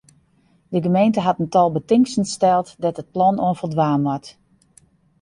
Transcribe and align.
De 0.73 0.81
gemeente 0.81 1.19
hat 1.23 1.39
in 1.41 1.49
tal 1.53 1.69
betingsten 1.75 2.25
steld 2.35 2.67
dêr't 2.81 3.01
it 3.03 3.13
plan 3.15 3.41
oan 3.45 3.59
foldwaan 3.59 4.01
moat. 4.05 4.25